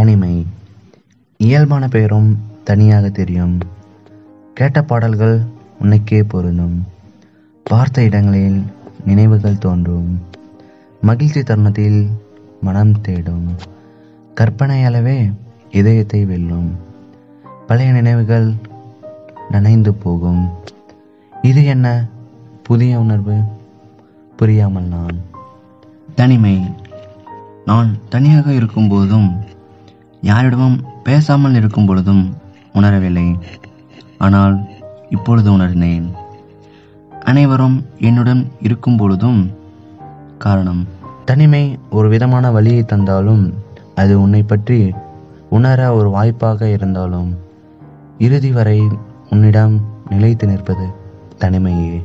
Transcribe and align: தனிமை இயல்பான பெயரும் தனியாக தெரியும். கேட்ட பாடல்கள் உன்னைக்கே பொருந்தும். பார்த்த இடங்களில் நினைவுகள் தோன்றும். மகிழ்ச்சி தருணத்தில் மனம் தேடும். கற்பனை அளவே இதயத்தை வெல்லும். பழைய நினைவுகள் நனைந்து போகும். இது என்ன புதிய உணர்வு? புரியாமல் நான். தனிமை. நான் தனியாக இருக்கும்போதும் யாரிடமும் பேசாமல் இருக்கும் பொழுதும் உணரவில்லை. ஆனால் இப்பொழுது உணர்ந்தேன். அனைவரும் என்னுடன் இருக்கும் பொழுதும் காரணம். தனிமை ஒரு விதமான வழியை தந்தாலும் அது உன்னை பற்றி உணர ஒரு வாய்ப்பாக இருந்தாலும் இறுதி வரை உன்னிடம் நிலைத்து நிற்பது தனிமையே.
தனிமை 0.00 0.46
இயல்பான 1.36 1.88
பெயரும் 1.88 2.38
தனியாக 2.64 3.08
தெரியும். 3.08 3.60
கேட்ட 4.54 4.82
பாடல்கள் 4.82 5.42
உன்னைக்கே 5.82 6.22
பொருந்தும். 6.22 6.86
பார்த்த 7.62 8.02
இடங்களில் 8.02 8.62
நினைவுகள் 9.04 9.58
தோன்றும். 9.58 10.22
மகிழ்ச்சி 11.00 11.42
தருணத்தில் 11.42 12.08
மனம் 12.60 13.00
தேடும். 13.00 13.56
கற்பனை 14.34 14.84
அளவே 14.84 15.30
இதயத்தை 15.70 16.24
வெல்லும். 16.24 16.76
பழைய 17.66 17.92
நினைவுகள் 17.92 18.52
நனைந்து 19.50 19.94
போகும். 19.94 20.50
இது 21.42 21.64
என்ன 21.64 22.08
புதிய 22.62 22.98
உணர்வு? 22.98 23.40
புரியாமல் 24.36 24.84
நான். 24.84 25.20
தனிமை. 26.14 26.74
நான் 27.66 27.98
தனியாக 28.08 28.50
இருக்கும்போதும் 28.50 29.48
யாரிடமும் 30.20 30.84
பேசாமல் 31.02 31.54
இருக்கும் 31.54 31.86
பொழுதும் 31.86 32.36
உணரவில்லை. 32.74 33.38
ஆனால் 34.18 34.56
இப்பொழுது 35.10 35.52
உணர்ந்தேன். 35.52 36.12
அனைவரும் 37.24 37.86
என்னுடன் 37.98 38.52
இருக்கும் 38.60 38.96
பொழுதும் 38.96 39.50
காரணம். 40.38 40.86
தனிமை 41.24 41.78
ஒரு 41.90 42.08
விதமான 42.08 42.50
வழியை 42.50 42.82
தந்தாலும் 42.82 43.54
அது 43.94 44.22
உன்னை 44.22 44.42
பற்றி 44.42 44.92
உணர 45.50 45.94
ஒரு 45.94 46.10
வாய்ப்பாக 46.10 46.68
இருந்தாலும் 46.68 47.36
இறுதி 48.18 48.50
வரை 48.50 48.88
உன்னிடம் 49.30 49.80
நிலைத்து 50.10 50.46
நிற்பது 50.46 50.86
தனிமையே. 51.40 52.04